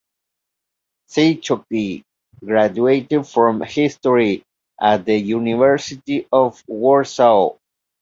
[1.11, 2.01] Cichocki
[2.43, 4.41] graduated from history
[4.81, 7.55] at the University of Warsaw.